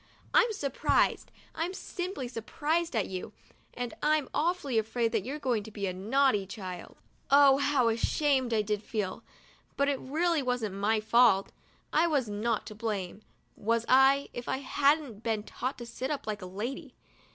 I'm 0.33 0.51
surprised, 0.51 1.29
I'm 1.53 1.75
simply 1.75 2.27
surprised 2.27 2.95
at 2.95 3.05
you, 3.05 3.33
and 3.75 3.93
I'm 4.01 4.29
awfully 4.33 4.79
afraid 4.79 5.11
that 5.11 5.23
you're 5.23 5.37
going 5.37 5.61
to 5.61 5.69
be 5.69 5.85
a 5.85 5.93
naughty 5.93 6.47
child!' 6.47 6.97
Oh, 7.29 7.57
how 7.59 7.87
ashamed 7.87 8.51
I 8.51 8.63
did 8.63 8.81
feel; 8.81 9.21
but 9.77 9.87
it 9.89 9.99
really 9.99 10.41
wasn't 10.41 10.73
my 10.73 11.01
fault. 11.01 11.51
I 11.93 12.07
was 12.07 12.27
not 12.27 12.65
to 12.65 12.73
blame, 12.73 13.21
was 13.55 13.85
I, 13.87 14.29
if 14.33 14.49
I 14.49 14.57
hadn't 14.57 15.21
been 15.21 15.43
taught 15.43 15.77
to 15.77 15.85
sit 15.85 16.09
up 16.09 16.25
like 16.25 16.41
a 16.41 16.47
lady? 16.47 16.95